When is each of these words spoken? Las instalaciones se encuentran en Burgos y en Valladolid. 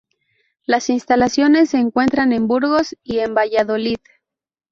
Las 0.65 0.89
instalaciones 0.89 1.69
se 1.69 1.77
encuentran 1.77 2.31
en 2.33 2.47
Burgos 2.47 2.95
y 3.03 3.19
en 3.19 3.35
Valladolid. 3.35 3.99